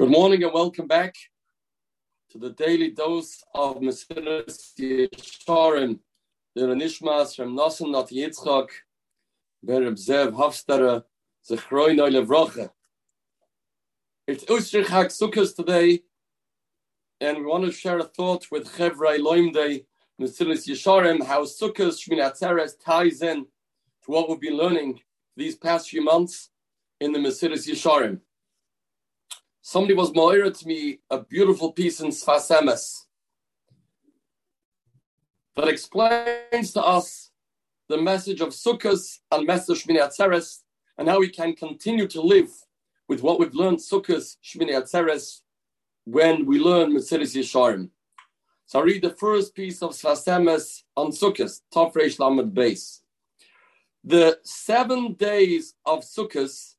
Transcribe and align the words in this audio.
Good 0.00 0.12
morning 0.12 0.42
and 0.42 0.54
welcome 0.54 0.86
back 0.86 1.14
to 2.30 2.38
the 2.38 2.48
daily 2.48 2.90
dose 2.90 3.44
of 3.54 3.80
Mesilas 3.80 4.72
Yesharim, 4.78 5.98
the 6.54 7.34
from 7.36 7.54
Nosson 7.54 7.90
Not 7.90 8.08
Yitzchak, 8.08 8.68
Bereb 9.62 9.98
Zev 9.98 10.32
Hofstadter, 10.32 11.02
Zechroi 11.46 11.94
Noi 11.94 12.08
Levroche. 12.08 12.70
It's 14.26 14.42
Ustrich 14.44 14.88
Hag 14.88 15.08
Sukkot 15.08 15.54
today, 15.54 16.00
and 17.20 17.36
we 17.36 17.44
want 17.44 17.66
to 17.66 17.70
share 17.70 17.98
a 17.98 18.04
thought 18.04 18.46
with 18.50 18.72
Chevrai 18.72 19.18
Loimdei, 19.18 19.84
Mesilas 20.18 20.66
Yesharim, 20.66 21.26
how 21.26 21.44
Sukkot 21.44 21.92
Shmini 21.92 22.22
Atzeres 22.22 22.72
ties 22.82 23.20
in 23.20 23.44
to 24.04 24.10
what 24.10 24.30
we've 24.30 24.40
been 24.40 24.56
learning 24.56 24.98
these 25.36 25.56
past 25.56 25.90
few 25.90 26.02
months 26.02 26.48
in 27.00 27.12
the 27.12 27.18
Mesilas 27.18 27.68
Yesharim. 27.68 28.20
Somebody 29.62 29.94
was 29.94 30.14
moira 30.14 30.50
to 30.50 30.66
me 30.66 31.00
a 31.10 31.18
beautiful 31.18 31.72
piece 31.72 32.00
in 32.00 32.08
Sfas 32.08 32.50
Emes 32.50 33.02
that 35.54 35.68
explains 35.68 36.72
to 36.72 36.82
us 36.82 37.30
the 37.88 37.98
message 38.00 38.40
of 38.40 38.50
Sukkot 38.50 39.18
and 39.30 39.46
message 39.46 39.84
Shmini 39.84 40.00
Atzeres 40.00 40.60
and 40.96 41.08
how 41.08 41.18
we 41.20 41.28
can 41.28 41.54
continue 41.54 42.06
to 42.08 42.22
live 42.22 42.50
with 43.06 43.22
what 43.22 43.38
we've 43.38 43.54
learned 43.54 43.78
Sukkot 43.78 44.36
Shmini 44.42 44.72
Atzeres 44.72 45.40
when 46.04 46.46
we 46.46 46.58
learn 46.58 46.92
Mesilas 46.92 47.36
Yesharim. 47.36 47.90
So 48.64 48.80
I 48.80 48.84
read 48.84 49.02
the 49.02 49.10
first 49.10 49.54
piece 49.54 49.82
of 49.82 49.90
Sfas 49.90 50.26
Emes 50.26 50.84
on 50.96 51.10
Sukkot, 51.10 51.60
Tov 51.74 51.92
Reish 51.92 52.18
Lamed 52.18 52.54
Beis. 52.54 53.00
The 54.04 54.38
seven 54.42 55.12
days 55.14 55.74
of 55.84 56.00
Sukkot 56.00 56.76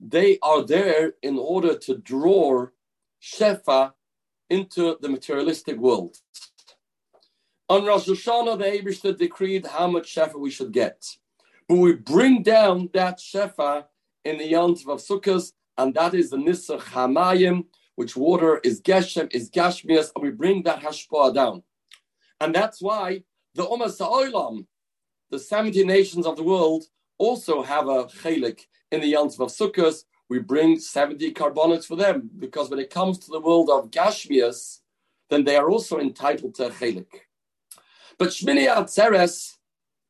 they 0.00 0.38
are 0.42 0.64
there 0.64 1.12
in 1.22 1.38
order 1.38 1.76
to 1.76 1.98
draw 1.98 2.66
Shefa 3.22 3.92
into 4.48 4.96
the 5.00 5.08
materialistic 5.08 5.76
world. 5.76 6.16
On 7.68 7.84
Rosh 7.84 8.08
Hashanah, 8.08 8.58
the 8.58 8.64
Abishta 8.64 9.16
decreed 9.16 9.66
how 9.66 9.86
much 9.86 10.14
Shefa 10.14 10.34
we 10.34 10.50
should 10.50 10.72
get. 10.72 11.04
But 11.68 11.76
we 11.76 11.92
bring 11.92 12.42
down 12.42 12.88
that 12.94 13.18
Shefa 13.18 13.84
in 14.24 14.38
the 14.38 14.52
Yontiv 14.52 14.88
of 14.88 15.00
Sukkot, 15.00 15.52
and 15.78 15.94
that 15.94 16.14
is 16.14 16.30
the 16.30 16.36
Nisach 16.36 16.80
Hamayim, 16.80 17.66
which 17.94 18.16
water 18.16 18.58
is 18.64 18.80
Geshem, 18.80 19.32
is 19.32 19.50
Gashmias, 19.50 20.10
and 20.16 20.24
we 20.24 20.30
bring 20.30 20.62
that 20.64 20.80
Hashpah 20.80 21.34
down. 21.34 21.62
And 22.40 22.54
that's 22.54 22.80
why 22.80 23.22
the 23.54 23.66
Ummah 23.66 23.90
Sa'olam, 23.90 24.66
the 25.30 25.38
70 25.38 25.84
nations 25.84 26.26
of 26.26 26.36
the 26.36 26.42
world, 26.42 26.84
also 27.20 27.62
have 27.62 27.86
a 27.86 28.04
chelik 28.06 28.66
in 28.90 29.02
the 29.02 29.12
Yontiv 29.12 29.40
of 29.40 29.50
Sukkot, 29.50 30.04
we 30.30 30.38
bring 30.38 30.78
70 30.78 31.32
korbonos 31.34 31.86
for 31.86 31.96
them 31.96 32.30
because 32.38 32.70
when 32.70 32.78
it 32.78 32.88
comes 32.90 33.18
to 33.18 33.30
the 33.30 33.40
world 33.40 33.68
of 33.68 33.90
Gashmias, 33.90 34.80
then 35.28 35.44
they 35.44 35.56
are 35.56 35.68
also 35.68 35.98
entitled 36.00 36.54
to 36.56 36.68
a 36.68 36.70
chelik. 36.70 37.12
But 38.18 38.30
Shmini 38.30 38.66
Atzeres 38.74 39.58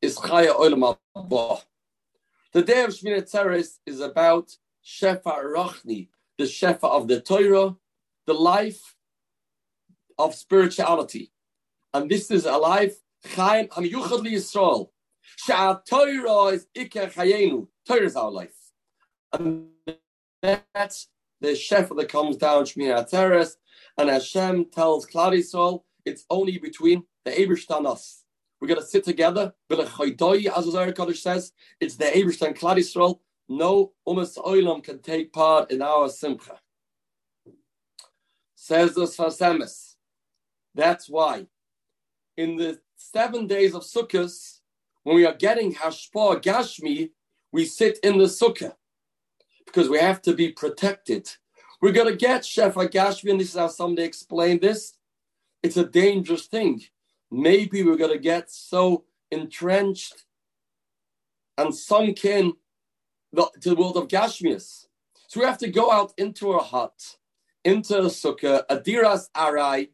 is 0.01 0.17
Chaya 0.17 0.55
Olam. 0.55 1.61
The 2.53 2.61
day 2.61 2.83
of 2.83 2.91
Shmini 2.91 3.21
Atzeres 3.21 3.79
is 3.85 3.99
about 3.99 4.55
Shefa 4.83 5.43
Rachni, 5.55 6.07
the 6.37 6.45
Shefa 6.45 6.85
of 6.85 7.07
the 7.07 7.19
Torah, 7.19 7.75
the 8.25 8.33
life 8.33 8.95
of 10.17 10.33
spirituality. 10.33 11.31
And 11.93 12.09
this 12.09 12.31
is 12.31 12.45
a 12.45 12.57
life, 12.57 12.95
Chaim 13.35 13.67
Yisrael. 13.67 14.89
Sha'at 15.47 15.85
Torah 15.85 16.53
is 16.53 16.67
Iker 16.77 17.11
Chayenu. 17.11 17.67
Torah 17.87 18.05
is 18.05 18.15
our 18.15 18.31
life. 18.31 18.55
And 19.33 19.67
that's 20.41 21.07
the 21.39 21.49
Shefa 21.49 21.95
that 21.97 22.09
comes 22.09 22.37
down 22.37 22.63
Shmini 22.63 22.95
Atzeres, 22.95 23.55
and 23.97 24.09
Hashem 24.09 24.65
tells 24.65 25.07
Yisrael, 25.07 25.83
it's 26.05 26.25
only 26.29 26.57
between 26.57 27.03
the 27.25 27.31
Ebershtan 27.31 27.77
and 27.77 27.87
us. 27.87 28.23
We're 28.59 28.67
going 28.67 28.79
to 28.79 28.85
sit 28.85 29.03
together. 29.03 29.53
As 29.69 29.77
the 29.77 30.93
Kaddish 30.95 31.21
says, 31.21 31.51
it's 31.79 31.95
the 31.95 32.05
Ebershtan 32.05 32.49
and 32.49 32.57
Yisrael. 32.57 33.19
No 33.49 33.93
Umas 34.07 34.37
Oilam 34.37 34.83
can 34.83 34.99
take 34.99 35.33
part 35.33 35.71
in 35.71 35.81
our 35.81 36.09
Simcha. 36.09 36.59
Says 38.55 38.93
the 38.93 39.05
Sfas 39.05 39.39
Emes. 39.39 39.95
That's 40.75 41.09
why 41.09 41.47
in 42.37 42.55
the 42.55 42.79
seven 42.95 43.47
days 43.47 43.73
of 43.73 43.81
Sukkot, 43.81 44.59
when 45.03 45.15
we 45.15 45.25
are 45.25 45.33
getting 45.33 45.73
Hashpah 45.73 46.41
Gashmi, 46.41 47.11
we 47.51 47.65
sit 47.65 47.99
in 48.03 48.17
the 48.17 48.25
Sukkah 48.25 48.75
because 49.65 49.89
we 49.89 49.99
have 49.99 50.21
to 50.23 50.33
be 50.33 50.49
protected. 50.51 51.29
We're 51.81 51.91
going 51.91 52.11
to 52.11 52.15
get 52.15 52.41
Shefa 52.43 52.89
Gashmi, 52.89 53.31
and 53.31 53.39
this 53.39 53.49
is 53.49 53.59
how 53.59 53.67
somebody 53.67 54.05
explained 54.05 54.61
this. 54.61 54.97
It's 55.63 55.77
a 55.77 55.85
dangerous 55.85 56.45
thing. 56.45 56.81
Maybe 57.31 57.83
we're 57.83 57.97
going 57.97 58.13
to 58.13 58.19
get 58.19 58.51
so 58.51 59.05
entrenched 59.31 60.25
and 61.57 61.73
sunk 61.73 62.25
in 62.25 62.53
the, 63.31 63.49
to 63.61 63.69
the 63.69 63.75
world 63.75 63.97
of 63.97 64.07
Gashmias. 64.07 64.85
So 65.27 65.39
we 65.39 65.45
have 65.45 65.57
to 65.59 65.69
go 65.69 65.91
out 65.91 66.13
into 66.17 66.51
a 66.51 66.61
hut, 66.61 67.15
into 67.63 67.97
a 67.97 68.05
sukkah, 68.05 68.63
a 68.69 68.77
diras 68.77 69.29
arai, 69.35 69.89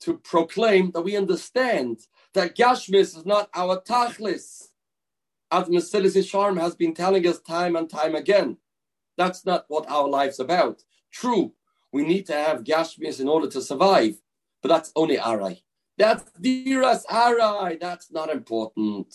to 0.00 0.18
proclaim 0.18 0.90
that 0.92 1.02
we 1.02 1.16
understand 1.16 2.00
that 2.34 2.56
Gashmis 2.56 3.16
is 3.16 3.26
not 3.26 3.48
our 3.54 3.80
tachlis. 3.80 4.68
As 5.50 5.68
Mesilas 5.68 6.16
Yesharim 6.16 6.58
has 6.60 6.74
been 6.74 6.94
telling 6.94 7.26
us 7.26 7.38
time 7.40 7.76
and 7.76 7.88
time 7.88 8.14
again. 8.14 8.56
That's 9.18 9.44
not 9.44 9.66
what 9.68 9.88
our 9.90 10.08
life's 10.08 10.38
about. 10.38 10.82
True, 11.12 11.52
we 11.92 12.04
need 12.04 12.24
to 12.26 12.32
have 12.32 12.64
gashmias 12.64 13.20
in 13.20 13.28
order 13.28 13.48
to 13.48 13.60
survive, 13.60 14.16
but 14.62 14.68
that's 14.68 14.92
only 14.96 15.18
arai. 15.18 15.60
That's 15.98 16.24
diras 16.40 17.04
arai. 17.06 17.78
That's 17.78 18.10
not 18.10 18.30
important. 18.30 19.14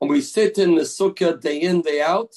And 0.00 0.08
we 0.08 0.22
sit 0.22 0.58
in 0.58 0.74
the 0.74 0.82
sukkah 0.82 1.38
day 1.38 1.60
in, 1.60 1.82
day 1.82 2.00
out 2.00 2.34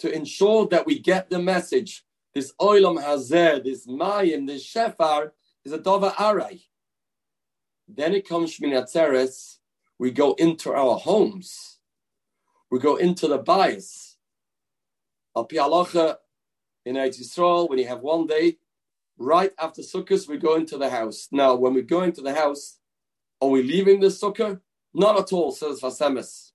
to 0.00 0.14
ensure 0.14 0.66
that 0.68 0.86
we 0.86 0.98
get 0.98 1.30
the 1.30 1.38
message. 1.38 2.04
This 2.34 2.52
oilam 2.60 3.00
hazer, 3.00 3.60
this 3.60 3.86
mayim, 3.86 4.46
this 4.46 4.66
shefar 4.66 5.30
is 5.64 5.72
a 5.72 5.78
dova 5.78 6.12
arai. 6.14 6.64
Then 7.88 8.14
it 8.14 8.28
comes 8.28 8.58
Shmini 8.58 8.82
Atzeres. 8.82 9.58
We 9.98 10.10
go 10.10 10.34
into 10.34 10.72
our 10.72 10.96
homes. 10.98 11.78
We 12.70 12.78
go 12.78 12.96
into 12.96 13.28
the 13.28 13.38
bias 13.38 14.14
Al 15.36 15.46
Pi 15.46 15.56
in 16.86 16.96
Eretz 16.96 17.20
Yisrael, 17.20 17.68
when 17.68 17.78
you 17.78 17.88
have 17.88 18.00
one 18.00 18.26
day, 18.26 18.58
right 19.18 19.50
after 19.58 19.82
Sukkot, 19.82 20.28
we 20.28 20.36
go 20.36 20.54
into 20.54 20.76
the 20.76 20.90
house. 20.90 21.28
Now, 21.32 21.54
when 21.54 21.74
we 21.74 21.82
go 21.82 22.02
into 22.02 22.20
the 22.20 22.34
house, 22.34 22.78
are 23.40 23.48
we 23.48 23.62
leaving 23.62 24.00
the 24.00 24.08
Sukkah? 24.08 24.60
Not 24.92 25.18
at 25.18 25.32
all, 25.32 25.50
says 25.50 25.80
Sfas 25.80 26.00
Emes. 26.00 26.52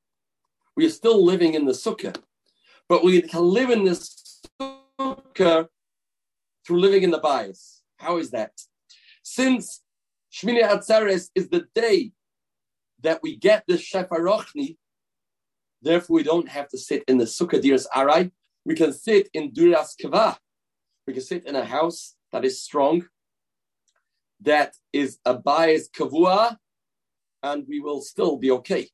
We 0.78 0.86
are 0.86 0.92
still 0.92 1.24
living 1.24 1.56
in 1.56 1.66
the 1.66 1.74
Sukkah. 1.74 2.16
But 2.88 3.04
we 3.04 3.22
can 3.22 3.42
live 3.42 3.70
in 3.70 3.84
this 3.84 4.42
Sukkah 4.62 5.68
through 6.66 6.80
living 6.80 7.04
in 7.04 7.12
the 7.12 7.18
bias. 7.18 7.82
How 7.98 8.18
is 8.18 8.32
that? 8.32 8.62
Since 9.24 9.82
Shmini 10.32 10.64
Atzeres 10.64 11.30
is 11.36 11.50
the 11.50 11.66
day 11.74 12.12
that 13.02 13.22
we 13.24 13.36
get 13.36 13.64
the 13.68 13.76
Shefarochni, 13.76 14.78
therefore 15.82 16.16
we 16.16 16.24
don't 16.24 16.50
have 16.50 16.68
to 16.70 16.78
sit 16.78 17.04
in 17.08 17.18
the 17.18 17.26
Sukkah 17.26 17.62
Diras 17.62 17.86
Arai, 17.96 18.32
we 18.66 18.76
can 18.76 18.94
sit 18.94 19.30
in 19.34 19.52
Duras 19.52 19.96
Kava. 20.00 20.38
We 21.08 21.14
can 21.14 21.24
sit 21.24 21.48
in 21.48 21.56
a 21.56 21.66
house 21.66 22.16
that 22.32 22.46
is 22.46 22.62
strong, 22.62 23.08
that 24.42 24.76
is 24.94 25.18
a 25.26 25.34
bias 25.34 25.90
kavua, 25.90 26.58
and 27.42 27.66
we 27.68 27.80
will 27.80 28.02
still 28.02 28.38
be 28.38 28.52
okay. 28.52 28.90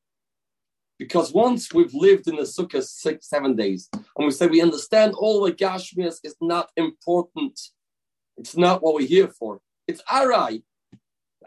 Because 0.98 1.34
once 1.34 1.74
we've 1.74 1.92
lived 1.92 2.26
in 2.26 2.36
the 2.36 2.44
sukkah 2.44 2.82
six, 2.82 3.28
seven 3.28 3.54
days, 3.54 3.90
and 3.92 4.24
we 4.24 4.30
say 4.30 4.46
we 4.46 4.62
understand 4.62 5.12
all 5.12 5.42
the 5.42 5.52
gashmias 5.52 6.20
is 6.24 6.36
not 6.40 6.70
important, 6.76 7.60
it's 8.38 8.56
not 8.56 8.82
what 8.82 8.94
we're 8.94 9.06
here 9.06 9.28
for. 9.28 9.60
It's 9.86 10.02
arai. 10.10 10.62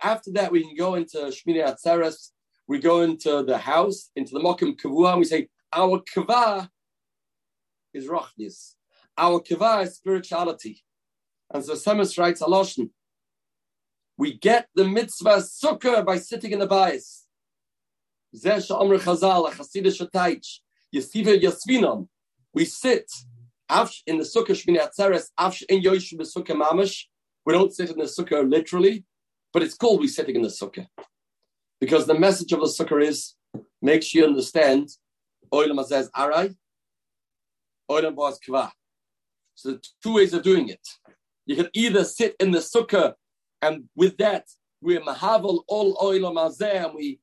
After 0.02 0.32
that, 0.34 0.52
we 0.52 0.64
can 0.64 0.76
go 0.76 0.96
into 0.96 1.18
Shmini 1.18 1.66
Atzeres, 1.66 2.32
we 2.68 2.80
go 2.80 3.02
into 3.02 3.44
the 3.44 3.58
house, 3.58 4.12
into 4.16 4.34
the 4.34 4.40
Mokim 4.40 4.80
Kavua, 4.80 5.12
and 5.12 5.20
we 5.20 5.26
say, 5.26 5.50
our 5.74 6.02
kava 6.02 6.70
is 7.94 8.08
rochnis. 8.08 8.76
Our 9.18 9.40
kiva 9.42 9.80
is 9.82 9.96
spirituality. 9.96 10.84
And 11.54 11.64
so 11.64 11.74
Sfas 11.74 11.96
Emes 11.96 12.18
writes 12.18 12.42
Aloshin. 12.42 12.90
We 14.18 14.38
get 14.38 14.68
the 14.76 14.86
mitzvah 14.86 15.38
sukkah 15.38 16.06
by 16.06 16.18
sitting 16.18 16.52
in 16.52 16.60
the 16.60 16.68
bias. 16.68 17.26
We 18.32 18.40
sit 18.40 18.70
in 24.08 24.18
the 24.18 24.24
sukkah 24.24 24.56
Shmini 24.60 24.80
Atzeres, 24.80 25.30
in 25.70 25.82
Sukkah 25.82 26.56
Mamash. 26.62 27.06
We 27.46 27.54
don't 27.54 27.74
sit 27.74 27.90
in 27.90 27.98
the 27.98 28.04
sukkah 28.04 28.50
literally, 28.50 29.06
but 29.54 29.64
it's 29.64 29.76
called 29.76 30.00
We're 30.00 30.08
sitting 30.08 30.36
in 30.36 30.42
the 30.42 30.50
sukkah. 30.50 30.88
Because 31.80 32.06
the 32.06 32.18
message 32.18 32.52
of 32.52 32.60
the 32.60 32.68
sukkah 32.68 33.04
is, 33.04 33.36
makes 33.82 34.14
you 34.14 34.26
understand, 34.26 34.90
Oilam 35.54 35.84
says, 35.86 36.10
Arai, 36.16 36.56
Oilam 37.90 38.16
Boaz 38.16 38.40
Kva. 38.46 38.72
So 39.56 39.80
two 40.04 40.16
ways 40.16 40.34
of 40.34 40.44
doing 40.44 40.70
it. 40.70 40.86
You 41.46 41.56
can 41.56 41.70
either 41.74 42.04
sit 42.04 42.36
in 42.40 42.52
the 42.52 42.60
sukkah, 42.60 43.14
and 43.62 43.86
with 43.96 44.18
that, 44.18 44.46
we're 44.82 45.02
mahavel 45.02 45.64
all 45.68 45.96
oilam 45.98 46.36
azeh, 46.36 46.86
and 46.86 46.94
we 46.94 47.20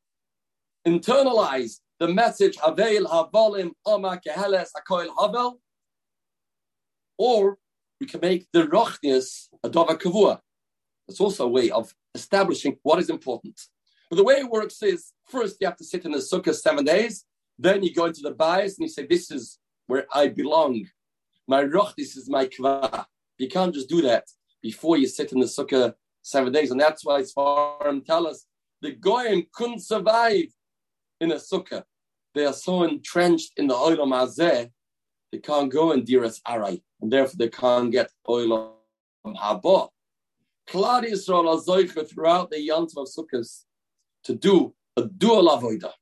internalize 0.87 1.81
the 1.99 2.09
message 2.09 2.57
Havel 2.57 3.07
Havolim 3.07 3.71
Oma 3.87 4.21
Keheles 4.27 4.69
Akoil 4.77 5.09
Havel, 5.19 5.61
or 7.17 7.57
we 8.01 8.07
can 8.07 8.21
make 8.21 8.47
the 8.53 8.65
Rochnius 8.65 9.49
a 9.63 9.71
Dova 9.71 9.99
Kavua. 9.99 10.41
It's 11.09 11.21
also 11.21 11.45
a 11.45 11.49
way 11.49 11.71
of 11.71 11.95
establishing 12.15 12.79
what 12.83 12.99
is 12.99 13.11
important. 13.11 13.61
But 14.11 14.17
the 14.17 14.25
way 14.25 14.35
it 14.35 14.51
works 14.51 14.83
is 14.83 15.13
first 15.25 15.57
you 15.61 15.67
have 15.67 15.77
to 15.77 15.85
sit 15.85 16.05
in 16.05 16.13
the 16.13 16.19
sukkah 16.19 16.55
seven 16.55 16.85
days, 16.85 17.25
then 17.59 17.83
you 17.83 17.95
go 17.95 18.07
into 18.07 18.23
the 18.23 18.33
bias 18.33 18.79
and 18.79 18.85
you 18.87 18.89
say, 18.89 19.07
This 19.07 19.31
is 19.31 19.59
where 19.87 20.07
I 20.13 20.29
belong. 20.29 20.87
My 21.49 21.63
roch, 21.63 21.95
this 21.97 22.17
is 22.17 22.29
my 22.29 22.47
kva. 22.47 23.07
You 23.39 23.49
can't 23.49 23.75
just 23.75 23.89
do 23.89 24.03
that 24.03 24.25
before 24.63 24.97
you 24.97 25.07
sit 25.07 25.33
in 25.33 25.41
the 25.41 25.47
sukkah 25.47 25.95
seven 26.23 26.53
days. 26.53 26.71
And 26.71 26.81
that's 26.81 27.05
why 27.05 27.23
Svarim 27.23 28.05
tell 28.05 28.27
us 28.27 28.47
the 28.83 28.93
Goyim 28.93 29.47
couldn't 29.53 29.81
survive 29.81 30.47
in 31.21 31.33
a 31.33 31.37
sukkah. 31.37 31.85
They 32.35 32.45
are 32.45 32.53
so 32.53 32.83
entrenched 32.83 33.53
in 33.57 33.67
the 33.67 33.75
oil 33.75 34.07
mazeh, 34.07 34.71
they 35.33 35.39
can't 35.39 35.73
go 35.73 35.93
in 35.93 36.05
Diras 36.05 36.41
Arai, 36.43 36.83
and 37.01 37.13
therefore 37.13 37.37
they 37.39 37.49
can't 37.49 37.91
get 37.91 38.11
oil 38.29 38.77
haba. 39.27 39.89
Klal 40.69 41.05
Yisrael 41.05 41.47
are 41.49 42.05
throughout 42.05 42.51
the 42.51 42.69
Yant 42.69 42.97
of 42.97 43.07
Sukkahs 43.07 43.65
to 44.25 44.35
do 44.35 44.75
a 44.97 45.05
dual 45.05 45.49
avoida. 45.49 45.93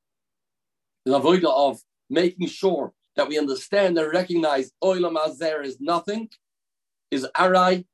The 1.04 1.18
avoida 1.20 1.52
of 1.52 1.80
making 2.08 2.48
sure 2.48 2.92
that 3.16 3.28
we 3.28 3.38
understand 3.38 3.98
and 3.98 4.12
recognize 4.12 4.72
oil 4.82 5.10
mazer 5.10 5.62
is 5.62 5.80
nothing, 5.80 6.28
is 7.10 7.26
arai, 7.36 7.84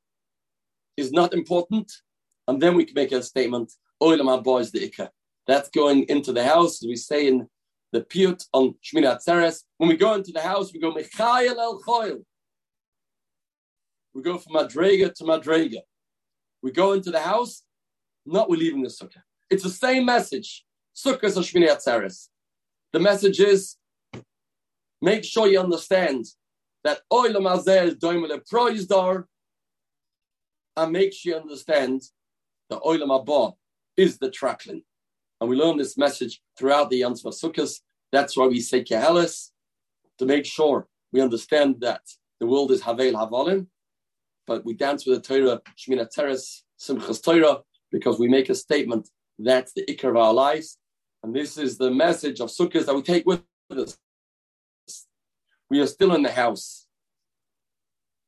is 0.97 1.11
not 1.11 1.33
important, 1.33 1.91
and 2.47 2.61
then 2.61 2.75
we 2.75 2.85
can 2.85 2.95
make 2.95 3.11
a 3.11 3.21
statement, 3.21 3.71
oil 4.01 4.19
mabo 4.19 4.61
is 4.61 4.71
the 4.71 4.79
ikka. 4.89 5.09
That's 5.47 5.69
going 5.69 6.03
into 6.03 6.31
the 6.31 6.43
house, 6.43 6.81
as 6.81 6.87
we 6.87 6.95
say 6.95 7.27
in 7.27 7.47
the 7.91 8.01
piyut 8.01 8.45
on 8.53 8.75
Shmini 8.83 9.13
Atzeres. 9.13 9.63
When 9.77 9.89
we 9.89 9.97
go 9.97 10.13
into 10.13 10.31
the 10.31 10.41
house, 10.41 10.71
we 10.73 10.79
go 10.79 10.93
Mechoil 10.93 11.57
El 11.57 11.81
Choil. 11.81 12.23
We 14.13 14.21
go 14.21 14.37
from 14.37 14.53
Madrega 14.53 15.13
to 15.15 15.23
Madrega. 15.23 15.81
We 16.61 16.71
go 16.71 16.93
into 16.93 17.11
the 17.11 17.19
house, 17.19 17.63
not 18.25 18.49
we're 18.49 18.57
leaving 18.57 18.83
the 18.83 18.89
sukkah. 18.89 19.23
It's 19.49 19.63
the 19.63 19.69
same 19.69 20.05
message. 20.05 20.65
Sukkah 20.95 21.23
is 21.25 21.37
Shmini 21.37 21.67
Atzeres. 21.69 22.27
The 22.93 22.99
message 22.99 23.39
is 23.39 23.77
make 25.01 25.23
sure 25.23 25.47
you 25.47 25.59
understand 25.59 26.25
that 26.83 27.01
Oilam 27.11 27.47
Azeh 27.51 27.85
is 27.85 27.95
Doimele 27.95 28.41
Proizdar, 28.51 29.25
and 30.77 30.91
make 30.91 31.13
sure 31.13 31.33
you 31.33 31.39
understand 31.39 32.01
that 32.69 32.81
Oilam 32.81 33.19
Abba 33.19 33.55
is 33.97 34.17
the 34.17 34.29
Traklin. 34.29 34.83
And 35.39 35.49
we 35.49 35.55
learn 35.55 35.77
this 35.77 35.97
message 35.97 36.41
throughout 36.57 36.89
the 36.89 37.01
Yantva 37.01 37.33
Sukkot. 37.33 37.79
That's 38.11 38.37
why 38.37 38.47
we 38.47 38.59
say 38.59 38.83
Kehelis, 38.83 39.49
to 40.19 40.25
make 40.25 40.45
sure 40.45 40.87
we 41.11 41.21
understand 41.21 41.81
that 41.81 42.01
the 42.39 42.45
world 42.45 42.71
is 42.71 42.81
Havel 42.81 43.13
Havalim, 43.13 43.67
but 44.51 44.65
we 44.65 44.73
dance 44.73 45.05
with 45.05 45.15
the 45.15 45.21
Torah, 45.21 45.61
Shmini 45.79 46.05
Atzeres, 46.05 46.63
Simchas 46.77 47.23
Torah, 47.23 47.59
because 47.89 48.19
we 48.19 48.27
make 48.27 48.49
a 48.49 48.55
statement 48.55 49.07
that's 49.39 49.71
the 49.71 49.85
Ikar 49.85 50.09
of 50.09 50.17
our 50.17 50.33
lives. 50.33 50.77
And 51.23 51.33
this 51.33 51.57
is 51.57 51.77
the 51.77 51.89
message 51.89 52.41
of 52.41 52.49
Sukkot 52.49 52.85
that 52.85 52.93
we 52.93 53.01
take 53.01 53.25
with 53.25 53.43
us. 53.69 53.97
We 55.69 55.79
are 55.79 55.87
still 55.87 56.13
in 56.15 56.23
the 56.23 56.31
house. 56.33 56.85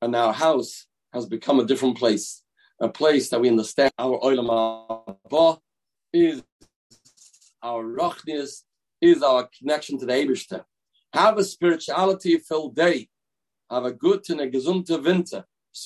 And 0.01 0.15
our 0.15 0.31
house 0.31 0.85
has 1.11 1.25
become 1.25 1.59
a 1.59 1.65
different 1.65 1.97
place, 1.97 2.41
a 2.79 2.87
place 2.87 3.27
that 3.29 3.41
we 3.41 3.49
understand 3.49 3.91
our 3.99 4.17
Olam 4.21 5.59
is 6.13 6.41
our 7.61 7.83
rochnius 7.83 8.63
is 9.01 9.21
our 9.21 9.49
connection 9.57 9.99
to 9.99 10.05
the 10.05 10.13
Eberste. 10.13 10.63
Have 11.11 11.37
a 11.37 11.43
spirituality 11.43 12.37
filled 12.37 12.77
day. 12.77 13.09
Have 13.69 13.83
a 13.83 13.91
good 13.91 14.21
and 14.29 14.39
a 14.39 14.49
gesunte 14.49 15.03
winter. 15.03 15.43